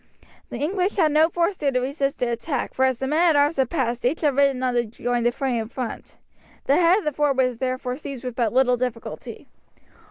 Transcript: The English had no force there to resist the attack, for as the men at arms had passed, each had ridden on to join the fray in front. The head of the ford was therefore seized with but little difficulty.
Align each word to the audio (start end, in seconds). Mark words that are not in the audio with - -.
The 0.49 0.57
English 0.57 0.95
had 0.95 1.11
no 1.11 1.29
force 1.29 1.57
there 1.57 1.71
to 1.71 1.79
resist 1.79 2.17
the 2.17 2.31
attack, 2.31 2.73
for 2.73 2.85
as 2.85 2.97
the 2.97 3.05
men 3.05 3.29
at 3.29 3.35
arms 3.35 3.57
had 3.57 3.69
passed, 3.69 4.03
each 4.03 4.21
had 4.21 4.35
ridden 4.35 4.63
on 4.63 4.73
to 4.73 4.83
join 4.83 5.21
the 5.21 5.31
fray 5.31 5.55
in 5.59 5.67
front. 5.69 6.17
The 6.65 6.77
head 6.77 6.97
of 6.97 7.03
the 7.03 7.11
ford 7.11 7.37
was 7.37 7.59
therefore 7.59 7.97
seized 7.97 8.23
with 8.23 8.35
but 8.35 8.51
little 8.51 8.77
difficulty. 8.77 9.45